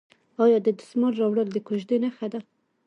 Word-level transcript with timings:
آیا 0.43 0.59
د 0.63 0.67
دسمال 0.79 1.13
راوړل 1.21 1.47
د 1.51 1.57
کوژدې 1.67 1.97
نښه 2.03 2.21
نه 2.27 2.27
ده؟ 2.31 2.39